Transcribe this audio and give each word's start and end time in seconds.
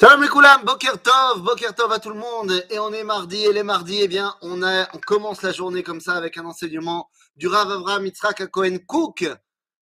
Salam 0.00 0.28
Koulam, 0.28 0.64
Boker 0.64 1.02
Tov, 1.02 1.42
Boker 1.42 1.74
Tov 1.74 1.90
à 1.90 1.98
tout 1.98 2.10
le 2.10 2.20
monde. 2.20 2.64
Et 2.70 2.78
on 2.78 2.92
est 2.92 3.02
mardi, 3.02 3.44
et 3.44 3.52
les 3.52 3.64
mardis, 3.64 3.98
eh 4.02 4.06
bien, 4.06 4.32
on, 4.42 4.60
commence 5.04 5.42
la 5.42 5.50
journée 5.50 5.82
comme 5.82 6.00
ça 6.00 6.14
avec 6.14 6.38
un 6.38 6.44
enseignement 6.44 7.10
du 7.34 7.48
Rav 7.48 7.68
Avraham 7.68 8.06
Yitzhak 8.06 8.46
Cohen 8.52 8.78
Cook. 8.86 9.28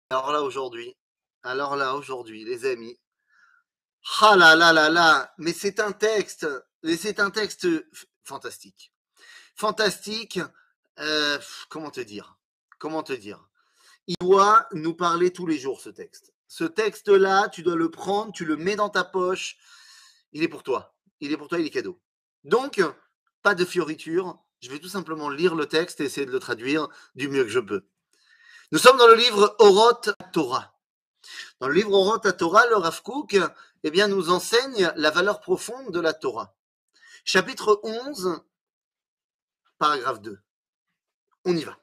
Alors 0.10 0.32
là, 0.32 0.42
aujourd'hui, 0.42 0.96
alors 1.44 1.76
là, 1.76 1.96
aujourd'hui, 1.96 2.46
les 2.46 2.66
amis, 2.66 2.98
ah 4.22 4.38
là 4.38 4.56
là 4.56 4.72
là 4.72 4.90
là, 4.90 5.34
mais 5.38 5.52
c'est 5.52 5.82
un 5.82 5.92
texte, 5.92 6.48
c'est 6.82 7.20
un 7.20 7.30
texte 7.30 7.68
fantastique. 8.24 8.94
Fantastique, 9.58 10.40
euh, 11.00 11.38
comment 11.68 11.92
te 11.92 12.00
dire 12.00 12.38
Comment 12.80 13.04
te 13.04 13.12
dire? 13.12 13.50
Il 14.08 14.16
doit 14.22 14.66
nous 14.72 14.94
parler 14.94 15.34
tous 15.34 15.46
les 15.46 15.58
jours, 15.58 15.82
ce 15.82 15.90
texte. 15.90 16.34
Ce 16.48 16.64
texte-là, 16.64 17.50
tu 17.50 17.64
dois 17.64 17.76
le 17.76 17.92
prendre, 17.92 18.32
tu 18.32 18.46
le 18.46 18.56
mets 18.56 18.78
dans 18.78 18.90
ta 18.90 19.04
poche, 19.04 19.58
il 20.36 20.44
est 20.44 20.50
pour 20.50 20.64
toi. 20.64 20.94
Il 21.22 21.32
est 21.32 21.38
pour 21.38 21.48
toi, 21.48 21.60
il 21.60 21.66
est 21.66 21.72
cadeau. 21.72 21.98
Donc, 22.44 22.82
pas 23.42 23.56
de 23.56 23.64
fioriture. 23.64 24.38
Je 24.62 24.70
vais 24.70 24.80
tout 24.80 24.90
simplement 24.90 25.30
lire 25.30 25.56
le 25.56 25.66
texte 25.66 26.02
et 26.02 26.04
essayer 26.04 26.26
de 26.26 26.32
le 26.32 26.40
traduire 26.40 26.90
du 27.16 27.30
mieux 27.30 27.44
que 27.46 27.50
je 27.50 27.62
peux. 27.62 27.88
Nous 28.74 28.78
sommes 28.78 28.98
dans 28.98 29.08
le 29.08 29.16
livre 29.16 29.56
Oroth 29.60 30.10
Torah. 30.34 30.78
Dans 31.62 31.70
le 31.70 31.74
livre 31.74 31.94
Oroth 31.94 32.36
Torah, 32.36 32.68
le 32.68 32.76
Rav 32.76 33.02
Kook, 33.02 33.38
eh 33.84 33.92
bien, 33.92 34.10
nous 34.10 34.30
enseigne 34.30 34.92
la 34.98 35.10
valeur 35.10 35.40
profonde 35.40 35.92
de 35.92 36.02
la 36.02 36.14
Torah. 36.14 36.54
Chapitre 37.24 37.80
11, 37.84 38.42
paragraphe 39.78 40.20
2. 40.20 40.38
On 41.46 41.56
y 41.56 41.64
va. 41.64 41.80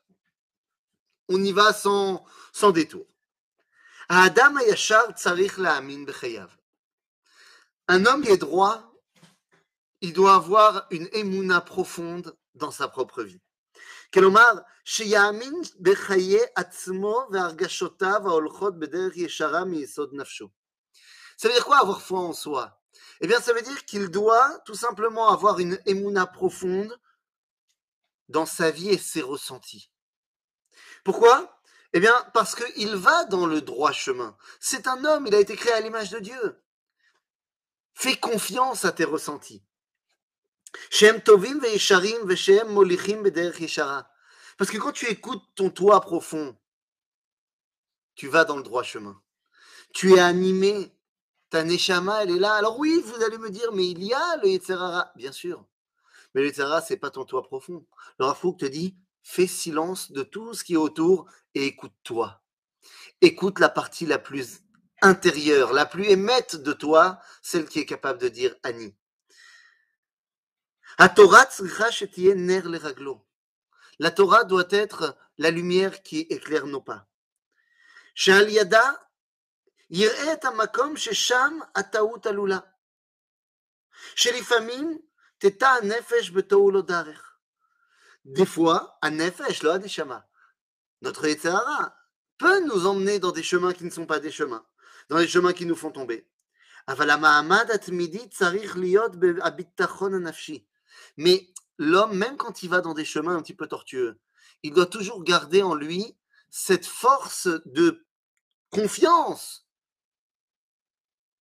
On 1.30 1.43
y 1.43 1.52
va 1.52 1.73
sans, 1.73 2.23
sans 2.52 2.71
détour. 2.71 3.07
Adam 4.10 4.57
Ayashar 4.57 5.12
Tsarich 5.16 5.57
La'amin 5.57 6.05
Bechayav. 6.05 6.51
Un 7.88 8.06
homme 8.06 8.22
qui 8.22 8.30
est 8.30 8.36
droit, 8.36 8.92
il 10.00 10.12
doit 10.12 10.34
avoir 10.34 10.87
une 10.90 11.09
émouna 11.12 11.60
profonde 11.60 12.37
dans 12.54 12.70
sa 12.70 12.88
propre 12.88 13.23
vie. 13.23 13.40
Ça 21.37 21.48
veut 21.48 21.54
dire 21.54 21.65
quoi 21.65 21.79
avoir 21.79 22.02
foi 22.02 22.20
en 22.20 22.32
soi? 22.32 22.79
Eh 23.20 23.26
bien, 23.26 23.40
ça 23.40 23.52
veut 23.52 23.62
dire 23.62 23.85
qu'il 23.85 24.10
doit 24.10 24.60
tout 24.66 24.74
simplement 24.74 25.29
avoir 25.30 25.59
une 25.60 25.80
émouna 25.87 26.26
profonde 26.26 26.98
dans 28.29 28.46
sa 28.46 28.70
vie 28.70 28.90
et 28.90 28.98
ses 28.98 29.23
ressentis. 29.23 29.90
Pourquoi? 31.04 31.60
Eh 31.92 32.01
bien, 32.01 32.14
parce 32.35 32.54
qu'il 32.54 32.96
va 32.96 33.24
dans 33.24 33.46
le 33.46 33.60
droit 33.60 33.92
chemin. 33.92 34.37
C'est 34.60 34.87
un 34.87 35.04
homme, 35.04 35.26
il 35.26 35.35
a 35.35 35.40
été 35.40 35.57
créé 35.57 35.73
à 35.73 35.80
l'image 35.80 36.10
de 36.10 36.18
Dieu. 36.18 36.62
Fais 37.95 38.16
confiance 38.16 38.85
à 38.85 38.93
tes 38.93 39.04
ressentis. 39.04 39.62
Parce 44.59 44.71
que 44.71 44.79
quand 44.79 44.93
tu 44.93 45.07
écoutes 45.07 45.43
ton 45.54 45.71
toi 45.71 46.01
profond, 46.01 46.57
tu 48.15 48.29
vas 48.29 48.45
dans 48.45 48.57
le 48.57 48.63
droit 48.63 48.82
chemin. 48.82 49.20
Tu 49.93 50.15
es 50.15 50.20
animé. 50.20 50.96
Ta 51.51 51.65
neshama, 51.65 52.23
elle 52.23 52.30
est 52.30 52.38
là. 52.38 52.54
Alors 52.54 52.79
oui, 52.79 53.02
vous 53.04 53.23
allez 53.23 53.37
me 53.37 53.51
dire, 53.51 53.73
mais 53.73 53.90
il 53.90 54.02
y 54.02 54.15
a 54.15 54.37
le 54.38 54.48
Yetzerara. 54.48 55.13
Bien 55.16 55.32
sûr. 55.32 55.66
Mais 56.35 56.40
le 56.40 56.46
Yetzerara, 56.46 56.80
c'est 56.80 56.96
pas 56.96 57.10
ton 57.10 57.24
toi 57.26 57.43
profond. 57.43 57.85
Le 58.18 58.24
Rafouk 58.24 58.59
te 58.59 58.65
dit, 58.65 58.96
fais 59.23 59.46
silence 59.46 60.13
de 60.13 60.23
tout 60.23 60.54
ce 60.54 60.65
qui 60.65 60.74
est 60.74 60.79
autour 60.79 61.26
et 61.54 61.66
écoute-toi. 61.66 62.43
Écoute 63.20 63.59
la 63.59 63.68
partie 63.68 64.06
la 64.06 64.19
plus 64.19 64.62
intérieure, 65.03 65.72
la 65.72 65.84
plus 65.84 66.06
émette 66.06 66.56
de 66.56 66.72
toi, 66.72 67.20
celle 67.42 67.66
qui 67.66 67.81
est 67.81 67.86
capable 67.86 68.20
de 68.20 68.28
dire 68.28 68.54
Annie. 68.62 68.94
La 73.98 74.10
Torah 74.10 74.44
doit 74.44 74.64
être 74.70 75.16
la 75.38 75.50
lumière 75.50 76.02
qui 76.02 76.20
éclaire 76.20 76.66
nos 76.66 76.80
pas. 76.80 77.06
Des 88.24 88.46
fois, 88.46 88.98
notre 91.00 91.26
Yetzirah 91.26 91.96
peut 92.38 92.60
nous 92.66 92.86
emmener 92.86 93.18
dans 93.18 93.32
des 93.32 93.42
chemins 93.42 93.72
qui 93.72 93.84
ne 93.84 93.91
sont 93.91 94.06
pas 94.06 94.20
des 94.20 94.30
chemins 94.30 94.64
dans 95.09 95.17
les 95.17 95.28
chemins 95.28 95.53
qui 95.53 95.66
nous 95.66 95.75
font 95.75 95.91
tomber. 95.91 96.28
Mais 101.17 101.50
l'homme, 101.78 102.17
même 102.17 102.38
quand 102.38 102.63
il 102.63 102.69
va 102.69 102.81
dans 102.81 102.94
des 102.94 103.05
chemins 103.05 103.35
un 103.35 103.41
petit 103.41 103.53
peu 103.53 103.67
tortueux, 103.67 104.19
il 104.63 104.73
doit 104.73 104.85
toujours 104.85 105.23
garder 105.23 105.61
en 105.61 105.75
lui 105.75 106.16
cette 106.50 106.85
force 106.85 107.47
de 107.66 108.05
confiance 108.72 109.67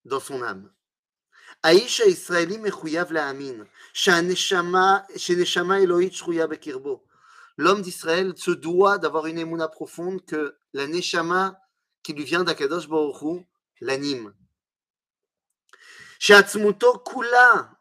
dans 0.04 0.20
son 0.20 0.42
âme. 0.42 0.70
האיש 1.64 2.00
הישראלי 2.00 2.59
מחויב 2.59 3.12
להאמין 3.12 3.64
שהנשמה, 3.92 4.98
שנשמה 5.16 5.78
אלוהית 5.78 6.12
שרויה 6.12 6.47
בקרבו. 6.47 7.03
L'homme 7.59 7.81
d'Israël 7.81 8.34
se 8.37 8.50
doit 8.50 8.98
d'avoir 8.98 9.26
une 9.26 9.38
émouna 9.38 9.69
profonde 9.69 10.22
que 10.26 10.59
la 10.75 10.87
neshama 10.87 11.59
qui 12.03 12.13
lui 12.13 12.23
vient 12.23 12.44
d'Akadosh 12.44 12.88
Baruch 12.88 13.22
Hu 13.22 13.45
l'anime. 13.79 14.34
kula 17.06 17.78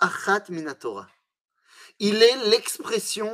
achat 0.00 0.44
minatora. 0.48 1.08
Il 1.98 2.22
est 2.22 2.48
l'expression, 2.48 3.32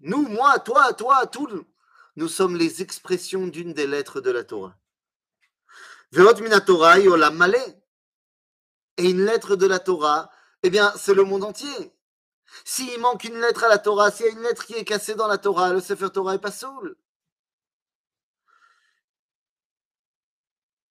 nous, 0.00 0.22
moi, 0.28 0.58
toi, 0.60 0.92
toi, 0.92 1.26
tous, 1.26 1.64
nous 2.16 2.28
sommes 2.28 2.56
les 2.56 2.82
expressions 2.82 3.46
d'une 3.46 3.72
des 3.72 3.86
lettres 3.86 4.20
de 4.20 4.30
la 4.30 4.44
Torah. 4.44 4.76
Veot 6.12 6.40
minatora 6.40 6.98
yolam 6.98 7.36
malé. 7.36 7.58
Et 8.98 9.08
une 9.08 9.24
lettre 9.24 9.56
de 9.56 9.66
la 9.66 9.78
Torah, 9.78 10.30
eh 10.62 10.68
bien, 10.68 10.92
c'est 10.96 11.14
le 11.14 11.24
monde 11.24 11.44
entier. 11.44 11.92
S'il 12.64 13.00
manque 13.00 13.24
une 13.24 13.40
lettre 13.40 13.64
à 13.64 13.68
la 13.68 13.78
Torah, 13.78 14.10
s'il 14.10 14.26
y 14.26 14.28
a 14.28 14.32
une 14.32 14.42
lettre 14.42 14.66
qui 14.66 14.74
est 14.74 14.84
cassée 14.84 15.14
dans 15.14 15.26
la 15.26 15.38
Torah, 15.38 15.72
le 15.72 15.80
Sefer 15.80 16.10
Torah 16.10 16.34
est 16.34 16.38
pas 16.38 16.50
saoul. 16.50 16.96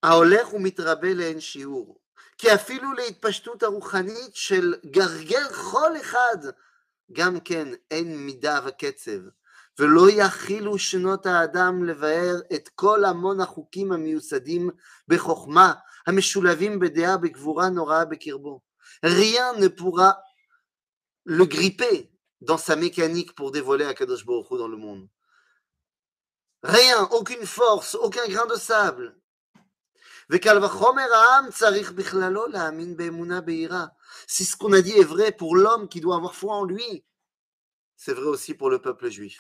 ההולך 0.03 0.55
ומתרבה 0.55 1.15
לאין 1.15 1.41
שיעור. 1.41 1.99
כי 2.39 2.55
אפילו 2.55 2.93
להתפשטות 2.93 3.63
הרוחנית 3.63 4.35
של 4.35 4.75
גרגר 4.87 5.53
חול 5.53 5.97
אחד, 6.01 6.37
גם 7.13 7.41
כן 7.41 7.69
אין 7.91 8.27
מידה 8.27 8.61
וקצב. 8.67 9.21
ולא 9.79 10.07
יכילו 10.11 10.79
שנות 10.79 11.27
האדם 11.27 11.85
לבאר 11.85 12.35
את 12.55 12.69
כל 12.69 13.05
המון 13.05 13.41
החוקים 13.41 13.93
המיוסדים 13.93 14.71
בחוכמה, 15.09 15.73
המשולבים 16.07 16.79
בדעה 16.79 17.17
בגבורה 17.17 17.69
נוראה 17.69 18.05
בקרבו. 18.05 18.61
Rien 19.03 19.53
ne 19.59 19.69
pourra 19.69 20.23
le 21.25 21.45
gripper 21.45 22.11
dans 22.41 22.59
sa 22.59 22.77
mécanique 22.77 23.35
pour 23.35 23.51
dévoiler 23.51 23.85
Akadosh 23.85 24.25
Baruch 24.25 24.51
Hu 24.51 24.59
dans 24.59 24.69
le 24.69 24.77
monde. 24.77 25.07
Rien, 26.63 27.03
aucune 27.13 27.47
force, 27.47 27.95
aucun 27.95 28.27
grain 28.29 28.47
de 28.47 28.57
sable. 28.57 29.17
Si 34.28 34.46
ce 34.46 34.56
qu'on 34.56 34.72
a 34.72 34.82
dit 34.82 34.98
est 34.98 35.04
vrai 35.04 35.34
pour 35.34 35.58
l'homme 35.58 35.90
qui 35.90 36.00
doit 36.00 36.16
avoir 36.16 36.36
foi 36.36 36.56
en 36.56 36.64
lui, 36.64 37.04
c'est 37.98 38.14
vrai 38.14 38.28
aussi 38.28 38.54
pour 38.54 38.70
le 38.70 38.80
peuple 38.80 39.10
juif. 39.10 39.36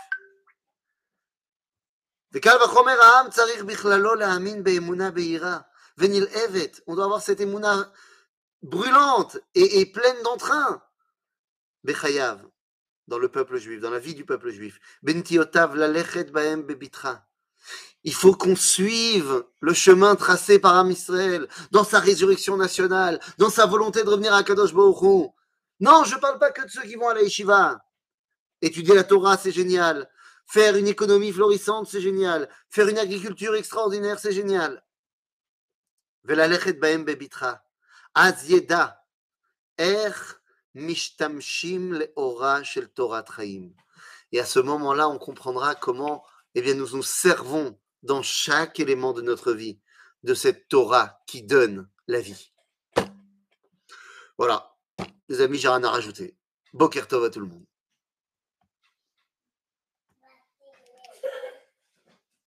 On 6.88 6.96
doit 6.96 7.05
avoir 7.05 7.22
cette 7.22 7.40
émouna 7.40 7.93
brûlante 8.61 9.40
et, 9.55 9.85
pleine 9.91 10.22
d'entrain. 10.23 10.84
Dans 13.08 13.17
le 13.17 13.29
peuple 13.29 13.58
juif, 13.58 13.79
dans 13.79 13.90
la 13.90 13.99
vie 13.99 14.16
du 14.16 14.26
peuple 14.26 14.49
juif. 14.52 14.79
Il 18.03 18.13
faut 18.13 18.34
qu'on 18.34 18.55
suive 18.55 19.43
le 19.59 19.73
chemin 19.73 20.16
tracé 20.16 20.58
par 20.58 20.75
Am 20.75 20.90
Israël 20.90 21.47
dans 21.72 21.84
sa 21.84 21.99
résurrection 21.99 22.58
nationale, 22.58 23.19
dans 23.37 23.49
sa 23.49 23.66
volonté 23.66 24.03
de 24.03 24.09
revenir 24.09 24.34
à 24.34 24.43
Kadosh 24.43 24.73
Baruch 24.73 25.31
Non, 25.79 26.03
je 26.03 26.16
ne 26.16 26.19
parle 26.19 26.40
pas 26.40 26.52
que 26.52 26.63
de 26.63 26.69
ceux 26.69 26.81
qui 26.84 26.96
vont 26.96 27.09
à 27.09 27.13
la 27.13 27.22
yeshiva. 27.22 27.84
Étudier 28.61 28.96
la 28.96 29.03
Torah, 29.03 29.37
c'est 29.37 29.52
génial. 29.52 30.09
Faire 30.47 30.75
une 30.75 30.87
économie 30.87 31.31
florissante, 31.31 31.87
c'est 31.87 32.02
génial. 32.02 32.49
Faire 32.69 32.87
une 32.87 32.97
agriculture 32.97 33.55
extraordinaire, 33.55 34.19
c'est 34.19 34.34
génial. 34.34 34.84
bebitra. 36.23 37.64
Et 44.34 44.40
à 44.40 44.46
ce 44.46 44.59
moment-là, 44.59 45.09
on 45.09 45.17
comprendra 45.17 45.75
comment 45.75 46.23
eh 46.56 46.62
bien, 46.62 46.74
nous 46.74 46.90
nous 46.96 47.03
servons 47.03 47.80
dans 48.03 48.22
chaque 48.22 48.80
élément 48.80 49.14
de 49.14 49.22
notre 49.22 49.53
vie 49.53 49.80
de 50.24 50.34
cette 50.34 50.68
Torah 50.68 51.20
qui 51.28 51.44
donne 51.44 51.90
la 52.08 52.20
vie. 52.20 52.53
Voilà, 54.38 54.76
les 55.30 55.42
amis, 55.42 55.58
j'ai 55.58 55.68
rien 55.68 55.84
à 55.84 55.90
rajouter. 55.90 56.36
Boker 56.74 57.03
à 57.03 57.30
tout 57.30 57.40
le 57.40 57.48
monde. 57.48 57.66